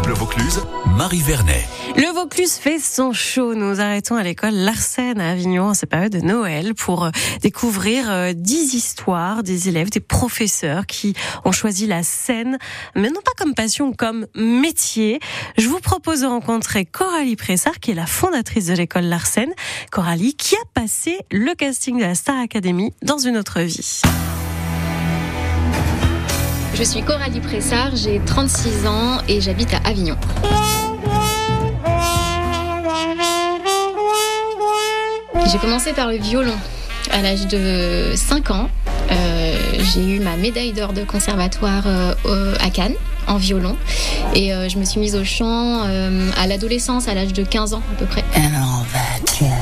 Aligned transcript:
France 0.00 0.06
Bleu 0.06 0.14
Vaucluse, 0.14 0.62
Marie 0.96 1.20
Vernet. 1.20 1.66
Le 1.96 2.14
Vaucluse 2.14 2.54
fait 2.54 2.78
son 2.78 3.12
show. 3.12 3.54
Nous 3.54 3.80
arrêtons 3.80 4.16
à 4.16 4.22
l'école 4.22 4.54
Larsen 4.54 5.20
à 5.20 5.30
Avignon 5.30 5.64
en 5.64 5.74
cette 5.74 5.90
période 5.90 6.12
de 6.12 6.20
Noël 6.20 6.74
pour 6.74 7.04
euh, 7.04 7.10
découvrir 7.42 8.10
euh, 8.10 8.32
dix 8.34 8.74
histoires 8.74 9.42
des 9.42 9.68
élèves, 9.68 9.90
des 9.90 10.00
professeurs 10.00 10.86
qui 10.86 11.14
ont 11.44 11.52
choisi 11.52 11.86
la 11.86 12.02
scène, 12.02 12.58
mais 12.94 13.08
non 13.10 13.20
pas 13.22 13.32
comme 13.36 13.54
passion, 13.54 13.92
comme 13.92 14.26
métier. 14.34 15.18
Je 15.58 15.68
vous 15.68 15.80
propose 15.80 16.20
de 16.20 16.26
rencontrer 16.26 16.84
Coralie 16.84 17.36
Pressard, 17.36 17.80
qui 17.80 17.90
est 17.90 17.94
la 17.94 18.06
fondatrice 18.06 18.66
de 18.66 18.74
l'école 18.74 19.04
Larsen. 19.04 19.50
Coralie, 19.90 20.34
qui 20.34 20.54
a 20.54 20.64
passé 20.72 21.18
le 21.30 21.54
casting 21.54 21.98
de 21.98 22.04
la 22.04 22.14
Star 22.14 22.38
Academy 22.38 22.94
dans 23.02 23.18
une 23.18 23.36
autre 23.36 23.60
vie. 23.60 24.00
Je 26.80 26.86
suis 26.86 27.02
Coralie 27.02 27.40
Pressard, 27.40 27.94
j'ai 27.94 28.22
36 28.24 28.86
ans 28.86 29.18
et 29.28 29.42
j'habite 29.42 29.74
à 29.74 29.86
Avignon. 29.86 30.16
J'ai 35.52 35.58
commencé 35.58 35.92
par 35.92 36.08
le 36.08 36.16
violon 36.16 36.54
à 37.10 37.20
l'âge 37.20 37.46
de 37.48 38.12
5 38.14 38.50
ans. 38.52 38.70
Euh, 39.10 39.58
j'ai 39.92 40.16
eu 40.16 40.20
ma 40.20 40.38
médaille 40.38 40.72
d'or 40.72 40.94
de 40.94 41.04
conservatoire 41.04 41.82
euh, 41.86 42.54
à 42.62 42.70
Cannes 42.70 42.94
en 43.26 43.36
violon 43.36 43.76
et 44.34 44.54
euh, 44.54 44.70
je 44.70 44.78
me 44.78 44.84
suis 44.84 45.00
mise 45.00 45.16
au 45.16 45.24
chant 45.24 45.82
à 45.82 46.46
l'adolescence 46.46 47.08
à 47.08 47.14
l'âge 47.14 47.34
de 47.34 47.42
15 47.42 47.74
ans 47.74 47.82
à 47.92 47.98
peu 47.98 48.06
près. 48.06 48.24
Alors 48.34 48.86
va-t-il 48.90 49.48
Je 49.48 49.59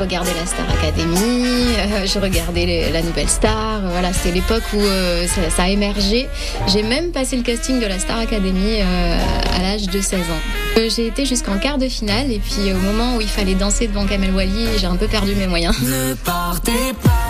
regardais 0.00 0.32
la 0.34 0.46
Star 0.46 0.66
Academy, 0.70 1.74
euh, 1.78 2.06
je 2.06 2.18
regardais 2.18 2.90
la 2.92 3.02
Nouvelle 3.02 3.28
Star. 3.28 3.84
euh, 3.84 3.88
Voilà, 3.90 4.12
c'était 4.12 4.32
l'époque 4.32 4.62
où 4.72 4.80
euh, 4.80 5.26
ça, 5.26 5.50
ça 5.54 5.62
a 5.64 5.68
émergé. 5.68 6.26
J'ai 6.68 6.82
même 6.82 7.12
passé 7.12 7.36
le 7.36 7.42
casting 7.42 7.80
de 7.80 7.86
la 7.86 7.98
Star 7.98 8.18
Academy 8.18 8.80
à 8.80 9.62
l'âge 9.62 9.86
de 9.86 10.00
16 10.00 10.18
ans. 10.20 10.78
J'ai 10.96 11.06
été 11.06 11.26
jusqu'en 11.26 11.58
quart 11.58 11.78
de 11.78 11.88
finale 11.88 12.30
et 12.32 12.38
puis 12.38 12.72
au 12.72 12.78
moment 12.78 13.16
où 13.16 13.20
il 13.20 13.28
fallait 13.28 13.54
danser 13.54 13.86
devant 13.86 14.06
Kamel 14.06 14.30
Wally, 14.32 14.66
j'ai 14.78 14.86
un 14.86 14.96
peu 14.96 15.06
perdu 15.06 15.34
mes 15.34 15.46
moyens. 15.46 15.76
Ne 15.82 16.14
partez 16.14 16.72
pas 17.02 17.29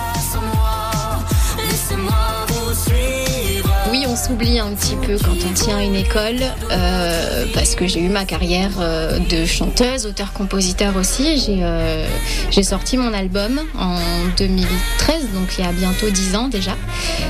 s'oublie 4.20 4.58
un 4.58 4.74
petit 4.74 4.96
peu 4.96 5.16
quand 5.16 5.36
on 5.48 5.52
tient 5.54 5.80
une 5.80 5.94
école, 5.94 6.40
euh, 6.70 7.46
parce 7.54 7.74
que 7.74 7.86
j'ai 7.86 8.00
eu 8.00 8.10
ma 8.10 8.26
carrière 8.26 8.72
euh, 8.78 9.18
de 9.18 9.46
chanteuse, 9.46 10.04
auteur-compositeur 10.04 10.94
aussi. 10.96 11.38
J'ai 11.38 11.60
euh, 11.62 12.06
j'ai 12.50 12.62
sorti 12.62 12.98
mon 12.98 13.14
album 13.14 13.60
en 13.78 13.96
2013, 14.36 15.30
donc 15.32 15.54
il 15.56 15.64
y 15.64 15.66
a 15.66 15.72
bientôt 15.72 16.10
10 16.10 16.36
ans 16.36 16.48
déjà. 16.48 16.76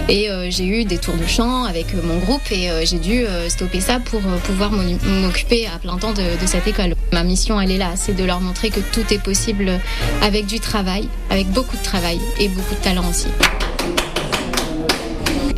Et 0.09 0.29
j'ai 0.49 0.65
eu 0.65 0.85
des 0.85 0.99
tours 0.99 1.15
de 1.15 1.27
chant 1.27 1.65
avec 1.65 1.95
mon 2.03 2.19
groupe 2.19 2.51
et 2.51 2.69
j'ai 2.85 2.99
dû 2.99 3.25
stopper 3.49 3.81
ça 3.81 4.01
pour 4.01 4.21
pouvoir 4.21 4.73
m'occuper 4.73 5.69
à 5.73 5.79
plein 5.79 5.97
temps 5.99 6.13
de, 6.13 6.41
de 6.41 6.47
cette 6.47 6.67
école. 6.67 6.95
Ma 7.13 7.23
mission, 7.23 7.61
elle 7.61 7.71
est 7.71 7.79
là, 7.79 7.93
c'est 7.95 8.17
de 8.17 8.25
leur 8.25 8.41
montrer 8.41 8.71
que 8.71 8.81
tout 8.81 9.05
est 9.13 9.23
possible 9.23 9.79
avec 10.23 10.47
du 10.47 10.59
travail, 10.59 11.09
avec 11.29 11.49
beaucoup 11.49 11.77
de 11.77 11.83
travail 11.83 12.19
et 12.41 12.49
beaucoup 12.49 12.75
de 12.75 12.81
talent 12.81 13.09
aussi. 13.09 13.29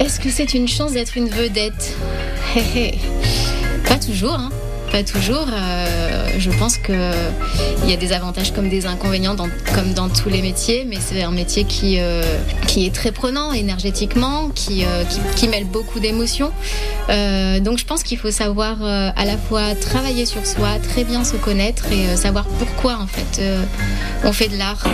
Est-ce 0.02 0.18
que 0.18 0.30
c'est 0.30 0.54
une 0.54 0.66
chance 0.66 0.94
d'être 0.94 1.16
une 1.16 1.28
vedette. 1.28 1.96
Pas 3.88 3.98
toujours, 3.98 4.34
hein. 4.34 4.50
Pas 4.90 5.04
toujours. 5.04 5.46
Euh, 5.52 6.26
je 6.40 6.50
pense 6.50 6.76
que 6.76 7.12
il 7.84 7.88
y 7.88 7.92
a 7.92 7.96
des 7.96 8.12
avantages 8.12 8.52
comme 8.52 8.68
des 8.68 8.86
inconvénients, 8.86 9.36
comme 9.36 9.94
dans 9.94 10.08
tous 10.08 10.28
les 10.28 10.42
métiers, 10.42 10.84
mais 10.88 10.96
c'est 11.00 11.22
un 11.22 11.30
métier 11.30 11.62
qui 11.62 12.00
euh, 12.00 12.20
est 12.76 12.92
très 12.92 13.12
prenant 13.12 13.52
énergétiquement, 13.52 14.48
qui 14.48 14.84
euh, 14.84 15.04
mêle 15.48 15.66
beaucoup 15.66 16.00
d'émotions. 16.00 16.50
Donc 17.08 17.78
je 17.78 17.84
pense 17.84 18.02
qu'il 18.02 18.18
faut 18.18 18.32
savoir 18.32 18.82
à 18.82 19.24
la 19.24 19.38
fois 19.38 19.76
travailler 19.76 20.26
sur 20.26 20.44
soi, 20.44 20.80
très 20.82 21.04
bien 21.04 21.22
se 21.22 21.36
connaître 21.36 21.86
et 21.92 22.16
savoir 22.16 22.44
pourquoi 22.58 22.98
en 22.98 23.06
fait 23.06 23.40
on 24.24 24.32
fait 24.32 24.48
de 24.48 24.56
l'art. 24.56 24.84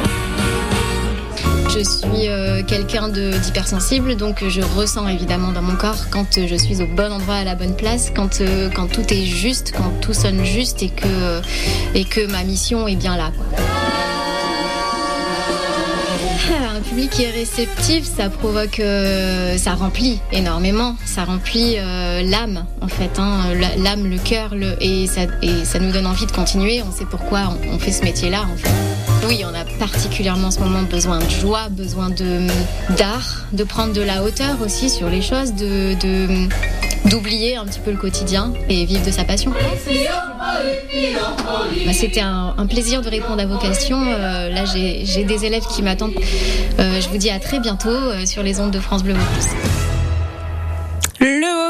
Je 1.69 1.81
suis 1.85 2.29
euh, 2.29 2.63
quelqu'un 2.67 3.09
d'hypersensible, 3.09 4.17
donc 4.17 4.43
je 4.49 4.63
ressens 4.63 5.07
évidemment 5.09 5.53
dans 5.53 5.61
mon 5.61 5.77
corps 5.77 6.09
quand 6.11 6.39
euh, 6.39 6.47
je 6.49 6.55
suis 6.57 6.81
au 6.81 6.87
bon 6.87 7.13
endroit 7.13 7.37
à 7.37 7.45
la 7.45 7.55
bonne 7.55 7.77
place, 7.77 8.11
quand, 8.15 8.41
euh, 8.41 8.71
quand 8.75 8.87
tout 8.91 9.05
est 9.13 9.25
juste, 9.25 9.73
quand 9.77 9.93
tout 10.01 10.15
sonne 10.15 10.45
juste 10.45 10.83
et 10.83 10.89
que, 10.89 11.43
et 11.95 12.05
que 12.05 12.27
ma 12.27 12.43
mission 12.43 12.89
est 12.89 12.97
bien 12.97 13.17
là. 13.19 13.33
Ah, 16.51 16.77
Un 16.77 16.81
public 16.81 17.11
qui 17.11 17.25
est 17.25 17.31
réceptif, 17.31 18.05
ça 18.05 18.31
provoque, 18.31 18.81
ça 19.59 19.75
remplit 19.75 20.21
énormément, 20.33 20.97
ça 21.05 21.25
remplit 21.25 21.77
l'âme 21.77 22.65
en 22.81 22.89
fait, 22.89 23.19
hein, 23.19 23.41
l'âme, 23.77 24.09
le 24.09 24.17
cœur, 24.17 24.55
le, 24.55 24.75
et, 24.81 25.07
ça, 25.07 25.23
et 25.43 25.65
ça 25.65 25.79
nous 25.79 25.93
donne 25.93 26.07
envie 26.07 26.27
de 26.27 26.33
continuer. 26.33 26.83
On 26.83 26.93
sait 26.93 27.07
pourquoi 27.09 27.51
on, 27.51 27.75
on 27.75 27.79
fait 27.79 27.93
ce 27.93 28.05
métier-là 28.05 28.43
en 28.43 28.57
fait. 28.57 29.08
Oui, 29.27 29.43
on 29.45 29.55
a 29.55 29.65
particulièrement 29.79 30.49
en 30.49 30.51
ce 30.51 30.61
moment 30.61 30.83
besoin 30.83 31.19
de 31.19 31.29
joie, 31.31 31.69
besoin 31.71 32.11
d'art, 32.11 33.47
de 33.53 33.65
prendre 33.65 33.93
de 33.93 34.01
la 34.01 34.23
hauteur 34.23 34.61
aussi 34.65 34.89
sur 34.89 35.09
les 35.09 35.23
choses, 35.23 35.53
d'oublier 37.05 37.57
un 37.57 37.65
petit 37.65 37.81
peu 37.81 37.91
le 37.91 37.97
quotidien 37.97 38.53
et 38.69 38.85
vivre 38.85 39.05
de 39.05 39.11
sa 39.11 39.25
passion. 39.25 39.53
Bah, 41.87 41.93
C'était 41.93 42.21
un, 42.21 42.67
plaisir 42.69 43.03
de 43.03 43.09
répondre 43.09 43.41
à 43.41 43.47
vos 43.47 43.59
questions. 43.59 44.03
Euh, 44.03 44.51
là, 44.51 44.65
j'ai 44.65 45.25
des 45.25 45.45
élèves 45.45 45.65
qui 45.75 45.83
m'attendent. 45.83 46.15
Euh, 46.79 47.01
je 47.01 47.09
vous 47.09 47.19
dis 47.19 47.31
à 47.31 47.39
très 47.39 47.61
bientôt 47.61 47.89
euh, 47.89 48.27
sur 48.27 48.43
les 48.43 48.61
ondes 48.61 48.71
de 48.71 48.81
France 48.81 49.03
Bleu. 49.03 49.15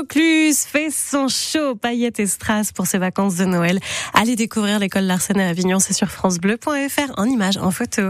Vaucluse 0.09 0.61
fait 0.61 0.91
son 0.91 1.29
show 1.29 1.75
paillettes 1.75 2.19
et 2.19 2.27
strass 2.27 2.73
pour 2.73 2.87
ses 2.87 2.97
vacances 2.97 3.37
de 3.37 3.45
Noël. 3.45 3.79
Allez 4.15 4.37
découvrir 4.37 4.79
l'école 4.79 5.05
Larsen 5.05 5.39
à 5.39 5.49
Avignon, 5.49 5.81
c'est 5.81 5.93
sur 5.93 6.09
francebleu.fr 6.09 7.13
en 7.19 7.25
images, 7.27 7.59
en 7.59 7.71
photo. 7.71 8.03